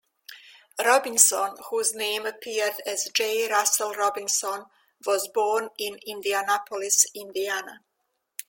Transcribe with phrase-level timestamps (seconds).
[0.83, 3.47] Robinson, whose name appeared as "J.
[3.47, 4.65] Russel Robinson",
[5.05, 7.81] was born in Indianapolis, Indiana.